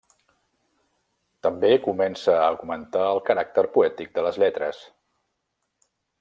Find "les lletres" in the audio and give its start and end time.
4.29-4.81